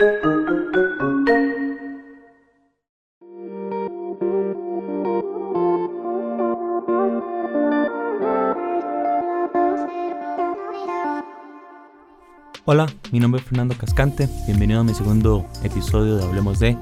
Hola, 0.00 0.06
mi 13.10 13.18
nombre 13.18 13.40
es 13.40 13.46
Fernando 13.48 13.76
Cascante, 13.76 14.28
bienvenido 14.46 14.78
a 14.78 14.84
mi 14.84 14.94
segundo 14.94 15.44
episodio 15.64 16.14
de 16.14 16.24
Hablemos 16.24 16.60
de. 16.60 16.78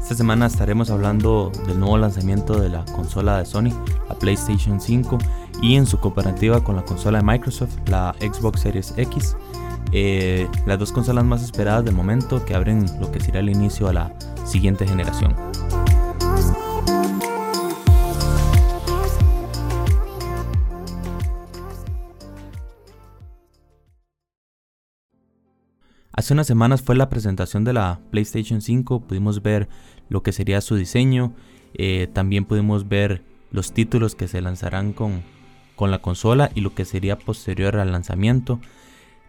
Esta 0.00 0.14
semana 0.14 0.46
estaremos 0.46 0.88
hablando 0.88 1.52
del 1.66 1.78
nuevo 1.78 1.98
lanzamiento 1.98 2.58
de 2.58 2.70
la 2.70 2.86
consola 2.86 3.40
de 3.40 3.44
Sony, 3.44 3.74
la 4.08 4.18
PlayStation 4.18 4.80
5, 4.80 5.18
y 5.60 5.74
en 5.74 5.84
su 5.84 6.00
comparativa 6.00 6.64
con 6.64 6.76
la 6.76 6.84
consola 6.86 7.18
de 7.18 7.24
Microsoft, 7.24 7.76
la 7.88 8.14
Xbox 8.20 8.62
Series 8.62 8.94
X. 8.96 9.36
Eh, 9.96 10.48
las 10.66 10.76
dos 10.76 10.90
consolas 10.90 11.24
más 11.24 11.44
esperadas 11.44 11.84
del 11.84 11.94
momento 11.94 12.44
que 12.44 12.56
abren 12.56 12.84
lo 13.00 13.12
que 13.12 13.20
será 13.20 13.38
el 13.38 13.48
inicio 13.48 13.86
a 13.86 13.92
la 13.92 14.12
siguiente 14.44 14.88
generación. 14.88 15.36
Hace 26.10 26.32
unas 26.32 26.48
semanas 26.48 26.82
fue 26.82 26.96
la 26.96 27.08
presentación 27.08 27.62
de 27.62 27.74
la 27.74 28.00
PlayStation 28.10 28.62
5, 28.62 29.02
pudimos 29.02 29.42
ver 29.42 29.68
lo 30.08 30.24
que 30.24 30.32
sería 30.32 30.60
su 30.60 30.74
diseño, 30.74 31.34
eh, 31.74 32.08
también 32.12 32.46
pudimos 32.46 32.88
ver 32.88 33.22
los 33.52 33.72
títulos 33.72 34.16
que 34.16 34.26
se 34.26 34.40
lanzarán 34.40 34.92
con, 34.92 35.22
con, 35.76 35.92
la 35.92 36.00
consola 36.00 36.50
y 36.52 36.62
lo 36.62 36.74
que 36.74 36.84
sería 36.84 37.16
posterior 37.16 37.76
al 37.76 37.92
lanzamiento. 37.92 38.58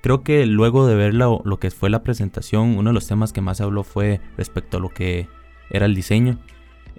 Creo 0.06 0.22
que 0.22 0.46
luego 0.46 0.86
de 0.86 0.94
ver 0.94 1.16
lo, 1.16 1.42
que 1.60 1.72
fue 1.72 1.90
la 1.90 2.04
presentación, 2.04 2.78
uno 2.78 2.92
de 2.92 2.94
los 2.94 3.08
temas 3.08 3.34
que 3.34 3.42
más 3.42 3.60
habló 3.60 3.84
fue 3.84 4.22
respecto 4.38 4.78
a 4.78 4.80
lo 4.80 4.90
que 4.90 5.28
era 5.72 5.88
el 5.88 5.96
diseño. 5.96 6.38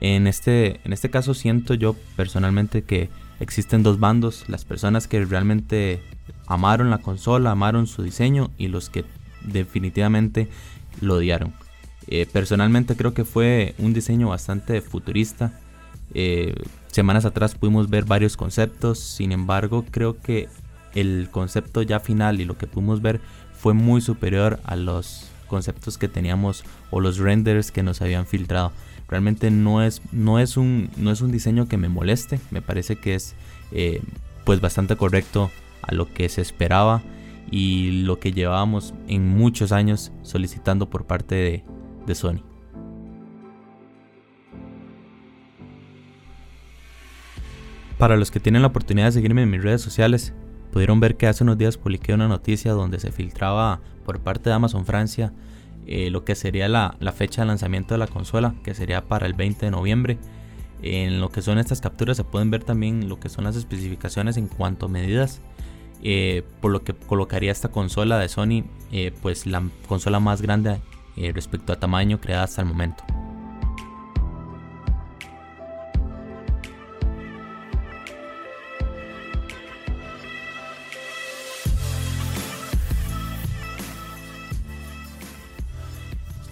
En 0.00 0.26
este, 0.26 0.80
en 0.82 0.92
este 0.92 1.08
caso 1.08 1.32
siento 1.32 1.74
yo 1.74 1.94
personalmente 2.16 2.82
que 2.82 3.08
existen 3.38 3.84
dos 3.84 4.00
bandos, 4.00 4.48
las 4.48 4.64
personas 4.64 5.06
que 5.06 5.24
realmente 5.24 6.02
amaron 6.48 6.90
la 6.90 6.98
consola, 6.98 7.52
amaron 7.52 7.86
su 7.86 8.02
diseño 8.02 8.50
y 8.58 8.66
los 8.66 8.90
que 8.90 9.04
definitivamente 9.42 10.48
lo 11.00 11.14
odiaron. 11.14 11.54
Eh, 12.08 12.26
personalmente 12.26 12.96
creo 12.96 13.14
que 13.14 13.24
fue 13.24 13.76
un 13.78 13.92
diseño 13.92 14.30
bastante 14.30 14.80
futurista. 14.80 15.52
Eh, 16.12 16.56
semanas 16.88 17.24
atrás 17.24 17.54
pudimos 17.54 17.88
ver 17.88 18.04
varios 18.04 18.36
conceptos, 18.36 18.98
sin 18.98 19.30
embargo 19.30 19.84
creo 19.92 20.20
que 20.20 20.48
el 20.96 21.28
concepto 21.30 21.82
ya 21.82 22.00
final 22.00 22.40
y 22.40 22.44
lo 22.44 22.56
que 22.56 22.66
pudimos 22.66 23.02
ver 23.02 23.20
fue 23.52 23.74
muy 23.74 24.00
superior 24.00 24.58
a 24.64 24.76
los 24.76 25.30
conceptos 25.46 25.98
que 25.98 26.08
teníamos 26.08 26.64
o 26.90 27.00
los 27.00 27.18
renders 27.18 27.70
que 27.70 27.82
nos 27.82 28.02
habían 28.02 28.26
filtrado. 28.26 28.72
Realmente 29.08 29.50
no 29.50 29.82
es, 29.82 30.02
no 30.10 30.40
es, 30.40 30.56
un, 30.56 30.90
no 30.96 31.12
es 31.12 31.20
un 31.20 31.30
diseño 31.30 31.68
que 31.68 31.76
me 31.76 31.88
moleste, 31.88 32.40
me 32.50 32.62
parece 32.62 32.96
que 32.96 33.14
es 33.14 33.36
eh, 33.72 34.02
pues 34.44 34.60
bastante 34.60 34.96
correcto 34.96 35.50
a 35.82 35.94
lo 35.94 36.12
que 36.12 36.28
se 36.28 36.40
esperaba 36.40 37.02
y 37.50 38.02
lo 38.02 38.18
que 38.18 38.32
llevábamos 38.32 38.94
en 39.06 39.28
muchos 39.28 39.72
años 39.72 40.10
solicitando 40.22 40.90
por 40.90 41.06
parte 41.06 41.34
de, 41.34 41.64
de 42.06 42.14
Sony. 42.14 42.42
Para 47.98 48.16
los 48.16 48.30
que 48.30 48.40
tienen 48.40 48.62
la 48.62 48.68
oportunidad 48.68 49.06
de 49.06 49.12
seguirme 49.12 49.42
en 49.42 49.50
mis 49.50 49.62
redes 49.62 49.80
sociales, 49.80 50.34
pudieron 50.76 51.00
ver 51.00 51.16
que 51.16 51.26
hace 51.26 51.42
unos 51.42 51.56
días 51.56 51.78
publiqué 51.78 52.12
una 52.12 52.28
noticia 52.28 52.72
donde 52.72 53.00
se 53.00 53.10
filtraba 53.10 53.80
por 54.04 54.20
parte 54.20 54.50
de 54.50 54.56
Amazon 54.56 54.84
Francia 54.84 55.32
eh, 55.86 56.10
lo 56.10 56.22
que 56.22 56.34
sería 56.34 56.68
la, 56.68 56.98
la, 57.00 57.12
fecha 57.12 57.40
de 57.40 57.46
lanzamiento 57.46 57.94
de 57.94 57.98
la 57.98 58.06
consola, 58.06 58.54
que 58.62 58.74
sería 58.74 59.08
para 59.08 59.26
el 59.26 59.32
20 59.32 59.64
de 59.64 59.70
noviembre. 59.70 60.18
En 60.82 61.18
lo 61.18 61.30
que 61.30 61.40
son 61.40 61.58
estas 61.58 61.80
capturas 61.80 62.18
se 62.18 62.24
pueden 62.24 62.50
ver 62.50 62.62
también 62.62 63.08
lo 63.08 63.18
que 63.18 63.30
son 63.30 63.44
las 63.44 63.56
especificaciones 63.56 64.36
en 64.36 64.48
cuanto 64.48 64.84
a 64.84 64.88
medidas 64.90 65.40
eh, 66.02 66.42
por 66.60 66.72
lo 66.72 66.84
que 66.84 66.92
colocaría 66.92 67.52
esta 67.52 67.70
consola 67.70 68.18
de 68.18 68.28
Sony, 68.28 68.64
eh, 68.92 69.14
pues 69.22 69.46
la 69.46 69.66
consola 69.88 70.20
más 70.20 70.42
grande 70.42 70.82
respecto 71.32 71.72
a 71.72 71.80
tamaño 71.80 72.20
creada 72.20 72.44
hasta 72.44 72.60
el 72.60 72.68
momento. 72.68 73.02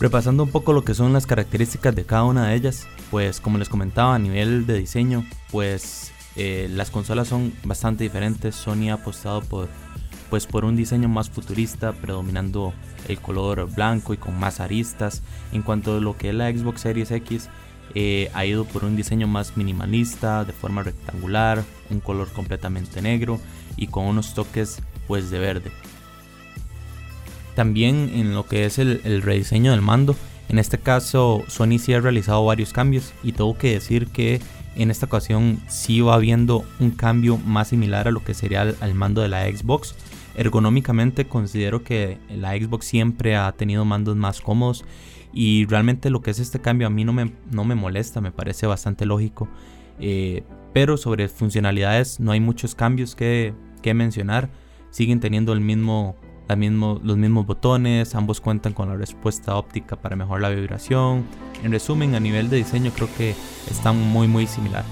Repasando 0.05 0.43
un 0.43 0.51
poco 0.51 0.75
lo 0.75 0.85
que 0.85 0.93
son 0.93 1.15
las 1.15 1.27
características 1.27 1.95
de 1.95 2.05
cada 2.05 2.25
una 2.25 2.49
de 2.49 2.57
ellas, 2.57 2.87
pues 3.11 3.41
como 3.41 3.57
les 3.57 3.71
comentaba 3.71 4.15
a 4.15 4.19
nivel 4.19 4.67
de 4.67 4.77
diseño, 4.77 5.25
pues 5.51 6.13
eh, 6.37 6.69
las 6.71 6.91
consolas 6.91 7.29
son 7.29 7.55
bastante 7.65 8.05
diferentes. 8.05 8.55
Sony 8.55 8.91
ha 8.91 8.97
apostado 8.97 9.41
por, 9.41 9.71
pues, 10.29 10.47
por 10.47 10.67
un 10.67 10.77
diseño 10.77 11.09
más 11.09 11.31
futurista, 11.31 11.95
predominando 11.95 12.75
el 13.09 13.19
color 13.19 13.67
blanco 13.75 14.13
y 14.13 14.19
con 14.19 14.39
más 14.39 14.61
aristas. 14.61 15.23
En 15.53 15.63
cuanto 15.63 15.97
a 15.97 16.01
lo 16.01 16.19
que 16.19 16.29
es 16.29 16.35
la 16.35 16.53
Xbox 16.53 16.83
Series 16.83 17.11
X, 17.11 17.49
eh, 17.95 18.31
ha 18.35 18.45
ido 18.45 18.67
por 18.67 18.85
un 18.85 18.97
diseño 18.97 19.27
más 19.27 19.57
minimalista, 19.57 20.45
de 20.45 20.53
forma 20.53 20.83
rectangular, 20.83 21.65
un 21.89 22.01
color 22.01 22.31
completamente 22.31 23.01
negro 23.01 23.41
y 23.79 23.87
con 23.87 24.05
unos 24.05 24.35
toques 24.35 24.83
pues 25.07 25.31
de 25.31 25.39
verde. 25.39 25.73
También 27.55 28.11
en 28.15 28.35
lo 28.35 28.47
que 28.47 28.65
es 28.65 28.79
el, 28.79 29.23
rediseño 29.23 29.71
del 29.71 29.83
mando, 29.83 30.17
en 30.49 30.59
este 30.59 30.79
caso 30.79 31.43
Sony 31.49 31.79
sí 31.79 31.95
ha 31.95 32.01
realizado 32.01 32.45
varios 32.45 32.73
cambios 32.73 33.13
y 33.23 33.33
tengo 33.33 33.57
que 33.57 33.73
decir 33.73 34.09
que 34.09 34.41
en 34.77 34.91
esta 34.91 35.07
ocasión 35.07 35.61
sí 35.69 36.01
va 36.01 36.15
habiendo 36.15 36.65
un 36.81 36.91
cambio 36.91 37.39
más 37.39 37.69
similar 37.69 38.09
a 38.09 38.11
lo 38.11 38.25
que 38.25 38.35
sería 38.35 38.63
al, 38.81 38.95
mando 38.95 39.23
de 39.23 39.29
la 39.29 39.47
Xbox. 39.47 39.95
Ergonómicamente 40.37 41.27
considero 41.27 41.85
que 41.85 42.19
la 42.29 42.57
Xbox 42.57 42.87
siempre 42.87 43.37
ha 43.37 43.53
tenido 43.53 43.85
mandos 43.85 44.17
más 44.17 44.41
cómodos 44.41 44.85
y 45.33 45.67
realmente 45.67 46.11
lo 46.11 46.23
que 46.23 46.33
es 46.33 46.41
este 46.41 46.61
cambio 46.61 46.89
a 46.89 46.91
mí 46.91 47.05
no 47.05 47.13
me, 47.13 47.33
no 47.51 47.65
me 47.65 47.77
molesta, 47.77 48.21
me 48.21 48.33
parece 48.33 48.67
bastante 48.67 49.07
lógico. 49.07 49.49
Eh, 50.01 50.43
pero 50.73 50.97
sobre 50.97 51.29
funcionalidades 51.29 52.19
no 52.19 52.33
hay 52.33 52.41
muchos 52.41 52.75
cambios 52.75 53.15
que, 53.15 53.55
que 53.81 53.95
mencionar. 53.95 54.51
Siguen 54.91 55.21
teniendo 55.21 55.53
el 55.53 55.61
mismo 55.61 56.17
los 56.49 57.16
mismos 57.16 57.47
botones, 57.47 58.15
ambos 58.15 58.41
cuentan 58.41 58.72
con 58.72 58.88
la 58.88 58.97
respuesta 58.97 59.56
óptica 59.56 59.97
para 59.97 60.16
mejorar 60.16 60.43
la 60.43 60.50
vibración. 60.50 61.25
En 61.62 61.72
resumen, 61.72 62.15
a 62.15 62.21
nivel 62.21 62.50
de 62.50 62.59
diseño 62.59 62.93
creo 62.94 63.09
que 63.16 63.34
están 63.71 63.99
muy 63.99 64.28
muy 64.28 64.47
similar. 64.47 64.84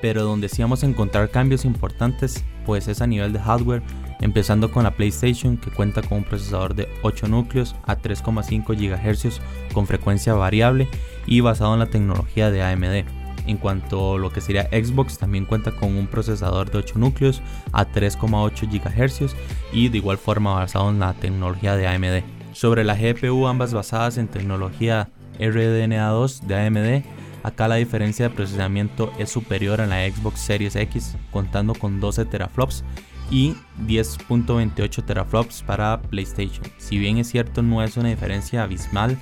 Pero 0.00 0.24
donde 0.24 0.48
sí 0.48 0.62
vamos 0.62 0.84
a 0.84 0.86
encontrar 0.86 1.30
cambios 1.30 1.64
importantes, 1.64 2.44
pues 2.64 2.86
es 2.86 3.00
a 3.00 3.06
nivel 3.06 3.32
de 3.32 3.40
hardware, 3.40 3.82
empezando 4.20 4.70
con 4.70 4.84
la 4.84 4.92
PlayStation 4.92 5.56
que 5.56 5.70
cuenta 5.70 6.02
con 6.02 6.18
un 6.18 6.24
procesador 6.24 6.74
de 6.74 6.88
8 7.02 7.28
núcleos 7.28 7.74
a 7.84 7.96
3,5 7.96 8.76
GHz 8.76 9.40
con 9.72 9.86
frecuencia 9.86 10.34
variable 10.34 10.88
y 11.26 11.40
basado 11.40 11.72
en 11.74 11.80
la 11.80 11.86
tecnología 11.86 12.50
de 12.50 12.62
AMD. 12.62 13.15
En 13.46 13.58
cuanto 13.58 14.14
a 14.14 14.18
lo 14.18 14.32
que 14.32 14.40
sería 14.40 14.68
Xbox, 14.70 15.18
también 15.18 15.44
cuenta 15.44 15.70
con 15.70 15.96
un 15.96 16.08
procesador 16.08 16.70
de 16.70 16.78
8 16.78 16.98
núcleos 16.98 17.42
a 17.72 17.86
3,8 17.86 18.68
GHz 18.68 19.36
y 19.72 19.88
de 19.88 19.98
igual 19.98 20.18
forma 20.18 20.54
basado 20.54 20.90
en 20.90 20.98
la 20.98 21.14
tecnología 21.14 21.76
de 21.76 21.86
AMD. 21.86 22.24
Sobre 22.52 22.84
la 22.84 22.96
GPU, 22.96 23.46
ambas 23.46 23.72
basadas 23.72 24.18
en 24.18 24.28
tecnología 24.28 25.10
RDNA2 25.38 26.40
de 26.40 26.66
AMD, 26.66 27.04
acá 27.44 27.68
la 27.68 27.76
diferencia 27.76 28.28
de 28.28 28.34
procesamiento 28.34 29.12
es 29.18 29.30
superior 29.30 29.80
a 29.80 29.86
la 29.86 30.08
Xbox 30.10 30.40
Series 30.40 30.74
X, 30.74 31.16
contando 31.30 31.74
con 31.74 32.00
12 32.00 32.24
teraflops 32.24 32.82
y 33.30 33.54
10.28 33.86 35.04
teraflops 35.04 35.62
para 35.62 36.00
PlayStation. 36.00 36.64
Si 36.78 36.98
bien 36.98 37.18
es 37.18 37.28
cierto 37.28 37.62
no 37.62 37.82
es 37.82 37.96
una 37.96 38.08
diferencia 38.08 38.64
abismal, 38.64 39.16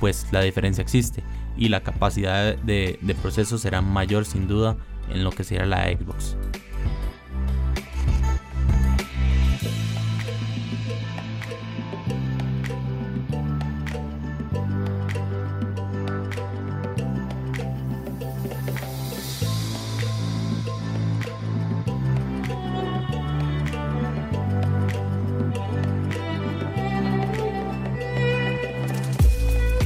pues 0.00 0.26
la 0.30 0.42
diferencia 0.42 0.82
existe 0.82 1.22
y 1.56 1.68
la 1.68 1.80
capacidad 1.80 2.56
de, 2.56 2.98
de 3.00 3.14
proceso 3.14 3.58
será 3.58 3.80
mayor 3.80 4.24
sin 4.24 4.48
duda 4.48 4.76
en 5.10 5.24
lo 5.24 5.30
que 5.30 5.44
será 5.44 5.66
la 5.66 5.84
Xbox. 5.84 6.36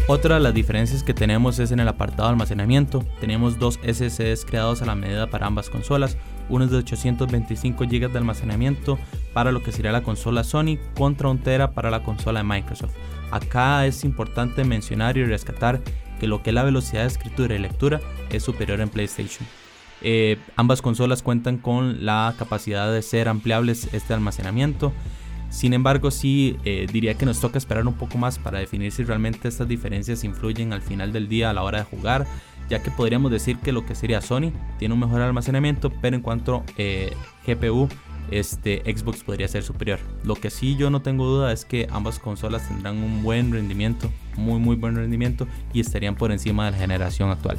Otra 0.07 0.35
de 0.35 0.41
las 0.41 0.55
diferencias 0.55 1.05
que 1.05 1.15
tenemos 1.15 1.59
es 1.59 1.71
en 1.71 1.81
el 1.81 1.89
apartado 1.89 2.25
de 2.25 2.33
almacenamiento. 2.33 3.05
Tenemos 3.21 3.59
dos 3.59 3.79
SSDs 3.83 4.45
creados 4.45 4.83
a 4.83 4.87
la 4.87 4.95
medida 4.95 5.29
para 5.29 5.47
ambas 5.47 5.71
consolas, 5.71 6.17
unos 6.49 6.71
de 6.71 6.79
825 6.79 7.85
GB 7.85 8.11
de 8.11 8.19
almacenamiento 8.19 8.99
para 9.33 9.53
lo 9.53 9.63
que 9.63 9.73
sería 9.73 9.93
la 9.93 10.03
consola 10.03 10.43
Sony 10.43 10.79
contra 10.97 11.29
un 11.29 11.39
tera 11.39 11.73
para 11.73 11.91
la 11.91 12.03
consola 12.03 12.41
de 12.41 12.45
Microsoft. 12.45 12.95
Acá 13.31 13.87
es 13.87 14.05
importante 14.05 14.65
mencionar 14.65 15.17
y 15.17 15.25
rescatar 15.25 15.81
que 16.19 16.27
lo 16.27 16.43
que 16.43 16.51
es 16.51 16.55
la 16.55 16.65
velocidad 16.65 17.03
de 17.03 17.09
escritura 17.09 17.55
y 17.55 17.59
lectura 17.59 18.01
es 18.31 18.43
superior 18.43 18.81
en 18.81 18.89
PlayStation. 18.89 19.47
Eh, 20.03 20.39
ambas 20.57 20.83
consolas 20.83 21.23
cuentan 21.23 21.59
con 21.59 22.05
la 22.05 22.35
capacidad 22.39 22.93
de 22.93 23.03
ser 23.03 23.29
ampliables 23.29 23.93
este 23.93 24.15
almacenamiento. 24.15 24.93
Sin 25.51 25.75
embargo, 25.75 26.11
sí 26.13 26.57
eh, 26.65 26.87
diría 26.91 27.15
que 27.15 27.27
nos 27.27 27.41
toca 27.41 27.59
esperar 27.59 27.87
un 27.87 27.95
poco 27.95 28.17
más 28.19 28.39
para 28.39 28.61
definir 28.61 28.93
si 28.93 29.03
realmente 29.03 29.49
estas 29.49 29.69
diferencias 29.69 30.23
influyen 30.25 30.73
al 30.73 30.81
final 30.81 31.13
del 31.13 31.29
día 31.29 31.51
a 31.51 31.53
la 31.53 31.65
hora 31.65 31.79
de 31.79 31.85
jugar, 31.85 32.27
ya 32.69 32.83
que 32.83 32.93
podríamos 32.93 33.33
decir 33.33 33.59
que 33.59 33.73
lo 33.73 33.85
que 33.85 33.97
sería 33.97 34.21
Sony 34.21 34.53
tiene 34.79 34.95
un 34.95 35.01
mejor 35.01 35.21
almacenamiento, 35.21 35.91
pero 36.01 36.15
en 36.15 36.23
cuanto 36.23 36.63
eh, 36.79 37.13
GPU, 37.45 37.89
este 38.31 38.83
Xbox 38.85 39.25
podría 39.25 39.49
ser 39.49 39.65
superior. 39.65 39.99
Lo 40.23 40.37
que 40.37 40.51
sí 40.51 40.77
yo 40.77 40.89
no 40.89 41.03
tengo 41.03 41.27
duda 41.27 41.53
es 41.53 41.65
que 41.65 41.89
ambas 41.91 42.21
consolas 42.21 42.67
tendrán 42.69 42.99
un 42.99 43.25
buen 43.25 43.53
rendimiento, 43.53 44.09
muy 44.37 44.61
muy 44.61 44.77
buen 44.77 44.95
rendimiento 44.95 45.49
y 45.73 45.81
estarían 45.81 46.15
por 46.15 46.31
encima 46.31 46.67
de 46.67 46.71
la 46.71 46.77
generación 46.79 47.31
actual. 47.31 47.59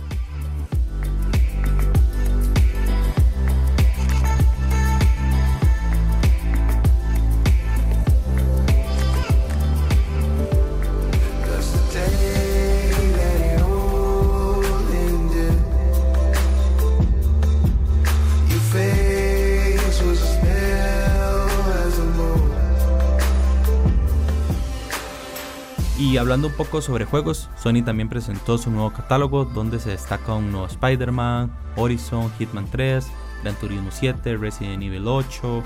Y 26.12 26.18
hablando 26.18 26.50
un 26.50 26.54
poco 26.56 26.82
sobre 26.82 27.06
juegos, 27.06 27.50
Sony 27.56 27.84
también 27.86 28.10
presentó 28.10 28.58
su 28.58 28.70
nuevo 28.70 28.92
catálogo 28.92 29.46
donde 29.46 29.80
se 29.80 29.92
destaca 29.92 30.34
un 30.34 30.52
nuevo 30.52 30.68
Spider-Man, 30.68 31.50
Horizon, 31.78 32.30
Hitman 32.38 32.70
3, 32.70 33.08
Gran 33.44 33.56
Turismo 33.56 33.92
7, 33.92 34.36
Resident 34.36 34.84
Evil 34.84 35.08
8, 35.08 35.64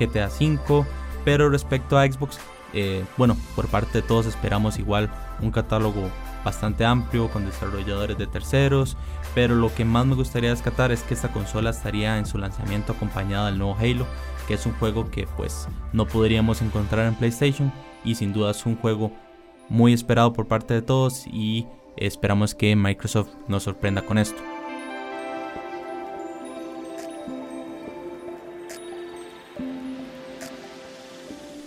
GTA 0.00 0.28
5. 0.28 0.84
Pero 1.24 1.50
respecto 1.50 1.96
a 1.96 2.04
Xbox, 2.04 2.40
eh, 2.72 3.04
bueno, 3.16 3.36
por 3.54 3.68
parte 3.68 4.00
de 4.00 4.02
todos 4.02 4.26
esperamos 4.26 4.80
igual 4.80 5.08
un 5.40 5.52
catálogo 5.52 6.10
bastante 6.44 6.84
amplio 6.84 7.28
con 7.28 7.46
desarrolladores 7.46 8.18
de 8.18 8.26
terceros, 8.26 8.96
pero 9.36 9.54
lo 9.54 9.72
que 9.72 9.84
más 9.84 10.04
me 10.04 10.16
gustaría 10.16 10.50
descartar 10.50 10.90
es 10.90 11.02
que 11.02 11.14
esta 11.14 11.32
consola 11.32 11.70
estaría 11.70 12.18
en 12.18 12.26
su 12.26 12.38
lanzamiento 12.38 12.94
acompañada 12.94 13.46
del 13.46 13.58
nuevo 13.58 13.76
Halo, 13.78 14.04
que 14.48 14.54
es 14.54 14.66
un 14.66 14.72
juego 14.80 15.12
que 15.12 15.28
pues 15.36 15.68
no 15.92 16.08
podríamos 16.08 16.60
encontrar 16.60 17.06
en 17.06 17.14
PlayStation 17.14 17.72
y 18.04 18.16
sin 18.16 18.32
duda 18.32 18.50
es 18.50 18.66
un 18.66 18.76
juego 18.76 19.12
muy 19.68 19.92
esperado 19.92 20.32
por 20.32 20.46
parte 20.46 20.74
de 20.74 20.82
todos 20.82 21.26
y 21.26 21.66
esperamos 21.96 22.54
que 22.54 22.76
Microsoft 22.76 23.30
nos 23.48 23.62
sorprenda 23.62 24.02
con 24.02 24.18
esto. 24.18 24.40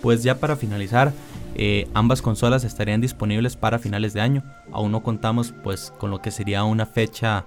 Pues 0.01 0.23
ya 0.23 0.39
para 0.39 0.55
finalizar, 0.55 1.11
eh, 1.55 1.89
ambas 1.93 2.21
consolas 2.21 2.63
estarían 2.63 3.01
disponibles 3.01 3.57
para 3.57 3.79
finales 3.79 4.13
de 4.13 4.21
año. 4.21 4.43
Aún 4.71 4.93
no 4.93 5.03
contamos 5.03 5.53
pues 5.63 5.91
con 5.97 6.09
lo 6.09 6.21
que 6.21 6.31
sería 6.31 6.63
una 6.63 6.85
fecha 6.85 7.45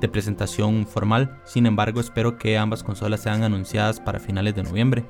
de 0.00 0.08
presentación 0.08 0.86
formal. 0.86 1.40
Sin 1.44 1.64
embargo, 1.64 2.00
espero 2.00 2.36
que 2.36 2.58
ambas 2.58 2.82
consolas 2.82 3.20
sean 3.20 3.42
anunciadas 3.42 4.00
para 4.00 4.20
finales 4.20 4.54
de 4.54 4.64
noviembre. 4.64 5.04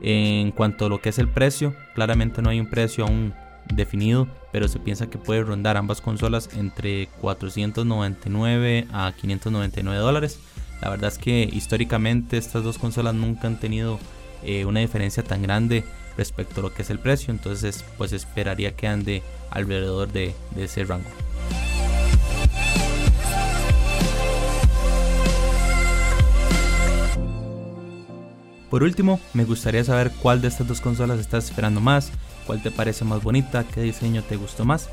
En 0.00 0.52
cuanto 0.52 0.86
a 0.86 0.88
lo 0.88 1.00
que 1.00 1.08
es 1.08 1.18
el 1.18 1.28
precio, 1.28 1.74
claramente 1.94 2.40
no 2.40 2.50
hay 2.50 2.60
un 2.60 2.70
precio 2.70 3.04
aún 3.04 3.34
definido, 3.74 4.28
pero 4.52 4.68
se 4.68 4.78
piensa 4.78 5.08
que 5.08 5.18
puede 5.18 5.42
rondar 5.42 5.76
ambas 5.76 6.00
consolas 6.00 6.50
entre 6.56 7.08
499 7.20 8.86
a 8.92 9.12
599 9.12 10.00
dólares. 10.00 10.38
La 10.80 10.90
verdad 10.90 11.10
es 11.12 11.18
que 11.18 11.48
históricamente 11.52 12.36
estas 12.36 12.62
dos 12.62 12.78
consolas 12.78 13.14
nunca 13.14 13.48
han 13.48 13.58
tenido 13.58 13.98
eh, 14.42 14.64
una 14.64 14.80
diferencia 14.80 15.22
tan 15.22 15.42
grande 15.42 15.84
respecto 16.16 16.60
a 16.60 16.64
lo 16.64 16.74
que 16.74 16.82
es 16.82 16.90
el 16.90 16.98
precio, 16.98 17.32
entonces 17.32 17.84
pues 17.96 18.12
esperaría 18.12 18.74
que 18.74 18.88
ande 18.88 19.22
alrededor 19.50 20.10
de, 20.12 20.34
de 20.54 20.64
ese 20.64 20.84
rango. 20.84 21.08
Por 28.70 28.82
último, 28.82 29.18
me 29.32 29.44
gustaría 29.44 29.82
saber 29.82 30.10
cuál 30.20 30.42
de 30.42 30.48
estas 30.48 30.68
dos 30.68 30.80
consolas 30.80 31.18
estás 31.18 31.46
esperando 31.46 31.80
más, 31.80 32.12
cuál 32.48 32.62
te 32.62 32.70
parece 32.70 33.04
más 33.04 33.22
bonita, 33.22 33.62
qué 33.62 33.82
diseño 33.82 34.22
te 34.22 34.36
gustó 34.36 34.64
más. 34.64 34.88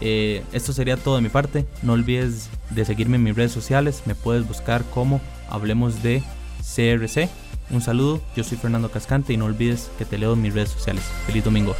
Eh, 0.00 0.44
esto 0.52 0.72
sería 0.72 0.96
todo 0.96 1.16
de 1.16 1.22
mi 1.22 1.28
parte. 1.28 1.66
No 1.82 1.94
olvides 1.94 2.48
de 2.70 2.84
seguirme 2.84 3.16
en 3.16 3.24
mis 3.24 3.34
redes 3.34 3.50
sociales. 3.50 4.02
Me 4.06 4.14
puedes 4.14 4.46
buscar 4.46 4.84
como 4.84 5.20
Hablemos 5.50 6.04
de 6.04 6.22
CRC. 6.60 7.28
Un 7.70 7.80
saludo, 7.80 8.22
yo 8.36 8.44
soy 8.44 8.58
Fernando 8.58 8.92
Cascante 8.92 9.32
y 9.32 9.36
no 9.36 9.46
olvides 9.46 9.90
que 9.98 10.04
te 10.04 10.18
leo 10.18 10.34
en 10.34 10.42
mis 10.42 10.54
redes 10.54 10.70
sociales. 10.70 11.02
Feliz 11.26 11.42
domingo. 11.42 11.74